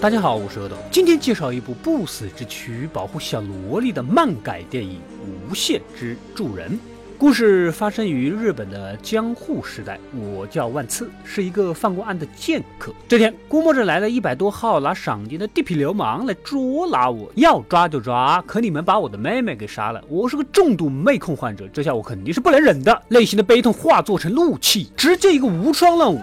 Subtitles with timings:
[0.00, 4.94] 大家好，我是阿斗，今天介绍一部不死之躯保护小萝莉的漫改电影
[5.50, 6.70] 《无限之助人》。
[7.18, 12.94] 故事发生于日本的江户时代，我叫万次，是一个犯过案的剑客。
[13.06, 18.42] 这天，估摸着来了一百多号拿赏金的地痞流氓来捉拿我，要抓就抓。
[18.46, 26.18] 可你们把我的妹妹给杀了，我是个重度妹控患者，这下我肯定是不能忍的，内心的悲痛化作成怒气，直接一个无双乱舞。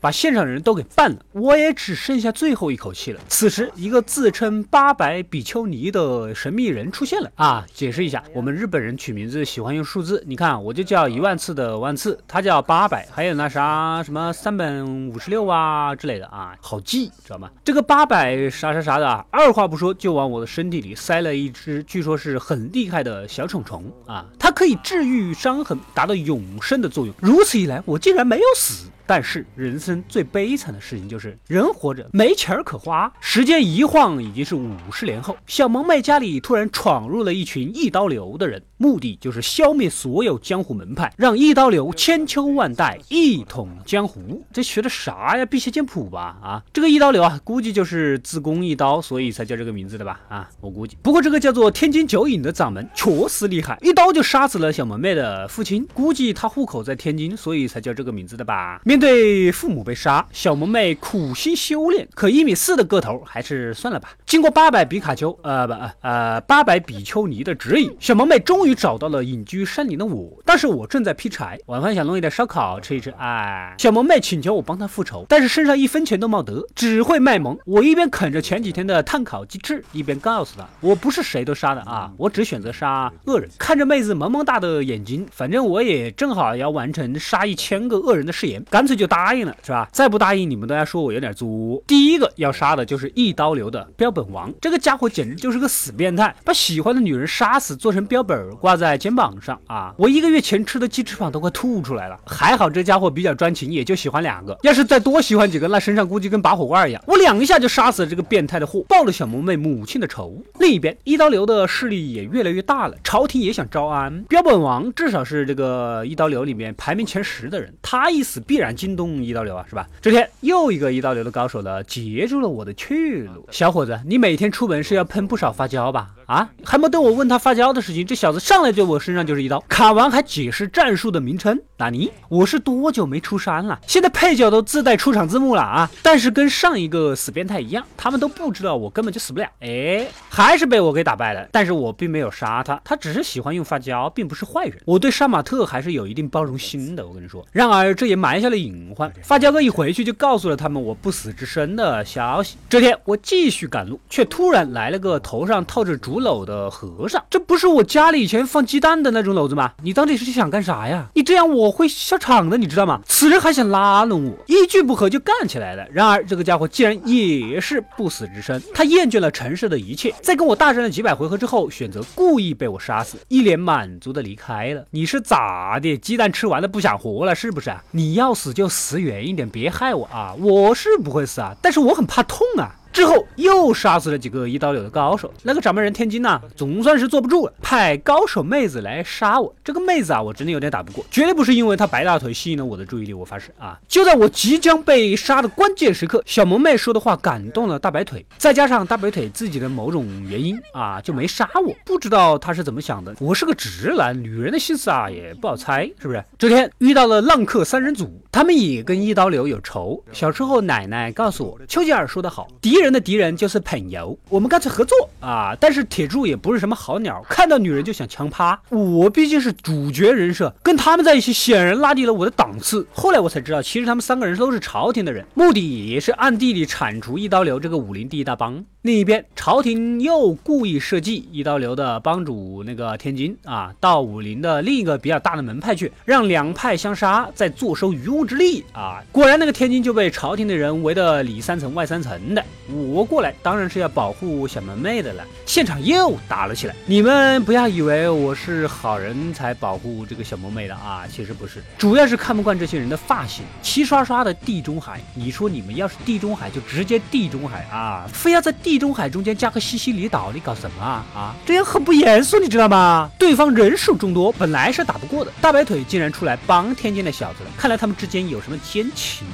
[0.00, 3.20] 把现场人都给办了，我也只剩下最后一口气了。
[3.28, 7.66] 此时，一个自称八百比丘尼的神秘人出现了啊！
[7.74, 17.50] 解释一下，我们日本人取名字喜欢用数字，你看我就叫一万次的万次，他叫八百，还有那啥什么三本五十六啊之类的啊，好记，知道吗？
[17.64, 27.14] 这个八百啥啥啥的，二话不说就往我的身体里塞了一只，据说是很厉害的小虫虫啊，它可以治愈伤痕，达到永生的作用。
[27.20, 28.86] 如此一来，我竟然没有死。
[29.06, 33.12] 但是人生最悲惨的事情就是人活着没钱儿可花。
[33.20, 44.44] 时间一晃已经是五十年后，小萌妹家里突然闯入了一群一刀流的人，目的就是消灭所有江湖门派，让一刀流千秋万代一统江湖。
[44.52, 45.46] 这学的啥呀？
[45.46, 46.36] 辟邪剑谱吧？
[46.42, 50.20] 啊，这个一刀流啊，估计就是自宫一刀，所以才叫这个名字的吧？
[50.28, 50.96] 啊，我估计。
[51.02, 58.80] 不过这个叫做天津九影的掌门确实厉害，一刀就杀死了小萌妹的父亲，估计他户口在天津，所以才叫这个名字的吧？
[58.84, 64.10] 面对父母被杀，小萌妹苦心修炼，可一米四的个头还是算了吧。
[64.24, 70.42] 经过八百比卡丘，呃不呃八百比丘尼的指引，小萌妹终于找到了隐居山林的我。
[70.46, 73.10] 但是我正在劈柴，晚饭想弄一点烧烤吃一吃。
[73.18, 77.58] 哎，小萌妹请求我帮她复仇，但是身上一分钱都没得，只会卖萌。
[77.66, 83.50] 我一边啃着前几天的碳烤鸡翅，一边告诉她，我不是谁都杀的啊，我只选择杀恶人。
[83.58, 88.85] 看着妹子萌萌哒的眼睛，反正我也正好要完成杀一千个恶人的誓言，干。
[88.86, 89.88] 干脆就答应了，是吧？
[89.90, 91.82] 再不答应，你们都要说我有点作。
[91.88, 99.92] 第一个要杀的就是一刀流的标本王，这个家伙简直就是个死变态，把喜欢的女人杀死，做成标本挂在肩膀上啊！
[99.98, 102.16] 我一个月前吃的鸡翅膀都快吐出来了。
[102.24, 104.56] 还好这家伙比较专情，也就喜欢两个。
[104.62, 107.02] 要是再多喜欢几个，那身上估计跟拔火罐一样。
[107.08, 110.40] 我两下就杀死了这个变态的货，报了小萌妹母亲的仇。
[110.60, 118.75] 另一边，一刀流的势力也越来越大了，朝廷也想招安标本王，至少是这个一刀流里面排名前十的人，他一死必然。
[118.76, 119.88] 惊动一刀流啊，是吧？
[120.02, 123.48] 这天又一个一刀流的高手呢，截住了我的去路。
[123.50, 126.10] 小伙子，你每天出门是要喷不少发胶吧？
[126.26, 131.58] 啊，还没等我问他发胶的事情，这小子上来就我身上就是一刀，砍完还解释战术的名称。
[131.78, 132.10] 纳尼？
[132.28, 133.78] 我是多久没出山了？
[133.86, 135.90] 现在配角都自带出场字幕了啊！
[136.02, 139.46] 但是跟上一个死变态一样，他们都不知道我根本就死不了。
[139.60, 141.46] 哎，还是被我给打败了。
[141.52, 144.80] 但是我并没有杀他，他只是喜欢用发胶，并不是坏人。
[144.86, 147.06] 我对杀马特还是有一定包容心的。
[147.06, 148.56] 我跟你说，然而这也埋下了。
[148.56, 152.56] 隐患，发胶哥一回去就告诉了他们我不死之身的消息。
[152.70, 157.24] 这天我继续赶路，却突然来了个头上套着竹篓的和尚。
[157.30, 159.72] 这不是我家里以前放鸡蛋的那种篓子吗？
[159.82, 161.06] 你到底是想干啥呀？
[161.14, 163.00] 你这样我会下场的，你知道吗？
[163.06, 165.86] 此人还想拉拢我，一句不合就干起来了。
[165.92, 174.84] 然而这个家伙竟然也是不死之身，他厌倦了尘世的一切，在跟我大战了几百回合之后，选择故意被我杀死，一脸满足的离开了。
[174.90, 175.96] 你是咋的？
[175.98, 177.72] 鸡蛋吃完了不想活了是不是？
[177.92, 178.52] 你要死？
[178.56, 180.34] 就死远一点，别害我啊！
[180.38, 182.74] 我是不会死啊，但是我很怕痛啊。
[182.96, 189.54] 之后又杀死了几个一刀流的高手，那个掌门人天津呐，总算是坐不住了，派高手妹子来杀我。
[189.62, 193.78] 这个妹子啊，我真的有点打不过，绝对不是因为她白大腿吸引了我的注意力，我发誓啊！
[193.86, 201.74] 就在我即将被杀的关键时刻，小萌妹说的话感动了大白腿，再加上大白腿自己的某种原因啊，就没杀我。
[201.84, 206.24] 不知道他是怎么想的，我是个直男，女人的心思啊也不好猜，是不是？
[206.38, 210.02] 这天遇到了浪客三人组，他们也跟一刀流有仇。
[210.12, 212.85] 小时候奶奶告诉我，丘吉尔说的好，敌人。
[212.86, 215.56] 人的敌人就是朋友，我们干脆合作啊！
[215.60, 218.58] 但是铁柱也不是什么好鸟，看到女人就想强趴。
[218.70, 222.86] 我毕竟是主角人设，跟他们在一起显然拉低了我的档次。
[222.92, 228.64] 后来我才知道，其实他们三个人都是朝廷的人，目的也是暗地里铲除一刀流这个武林第一大帮。
[228.86, 239.02] 另一边，朝廷又故意设计一刀流的帮主那个天津啊，到武林的另一个比较大的门派去，让两派相杀，再坐收渔翁之利啊！
[239.10, 242.44] 果然，那个天津就被朝廷的人围得里三层外三层的。
[242.72, 245.24] 我过来当然是要保护小门妹的了，
[245.56, 246.76] 现场又打了起来。
[246.84, 255.00] 你们不要以为我是好人才保护这个小萌妹的啊，其实不是，主要是看不惯这些人的发型，齐刷刷的地中海。
[255.14, 261.02] 你说你们要是地中海，就直接地中海啊，非要在地中海中间加个西西里岛，你搞什么啊？
[261.14, 263.10] 啊，这样很不严肃，你知道吗？
[263.18, 269.26] 对方人数众多，本来是打不过的，大白腿竟然出来帮天津的小子了，看来他们之间有什么奸情。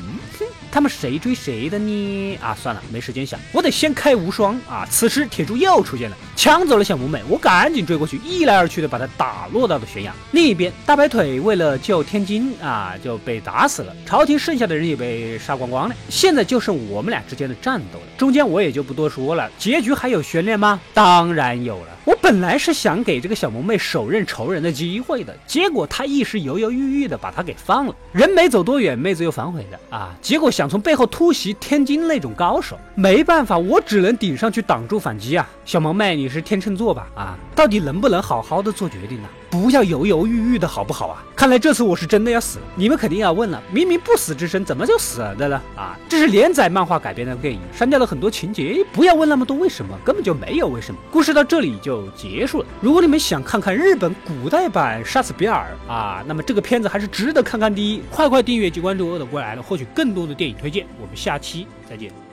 [0.73, 2.39] 他们谁追谁的呢？
[2.41, 4.89] 啊，算了，没时间想，我得先开无双啊！
[4.91, 10.12] 此时铁柱又出现了，抢走了小萌妹，我赶紧追过去，一来二去的把她打落到了悬崖。
[10.33, 15.94] 另一边，大白腿为了救天津啊，就被打死了，朝廷剩下的人也被杀光光了。
[16.09, 19.49] 现在就剩我们俩之间的战斗了，中间我也就不多说了。
[19.56, 20.81] 结局还有悬念吗？
[20.93, 21.91] 当然有了。
[22.05, 27.95] 我本来是想给这个小萌妹手刃仇人的机会的，结果她一时犹犹豫豫的把她给放了。
[28.11, 30.12] 人没走多远，妹子又反悔了啊！
[30.21, 35.49] 结果想从背后突袭天津那种高手，没办法，我只能顶上去挡住反击啊！
[35.65, 37.06] 小萌妹，你是天秤座吧？
[37.14, 39.29] 啊，到底能不能好好的做决定呢？
[39.50, 41.23] 不要犹犹豫豫的好不好啊？
[41.37, 42.64] 看来这次我是真的要死了。
[42.75, 45.61] 你们肯定要问了，明明不死之身怎么就死了的呢？
[45.76, 48.84] 啊，这是连载漫画改编的电影，删掉了很多情节。
[48.93, 50.99] 不要问那么多为什么，根本就没有为什么。
[51.11, 52.67] 故事到这里就结束了。
[52.81, 58.02] 如果你们想看看日本古代版杀死比尔啊，那么这个片子还是值得看看的。
[58.11, 60.87] 快快订阅及关注饿的过来了，获取更多的电影推荐。
[60.99, 62.31] 我们下期再见。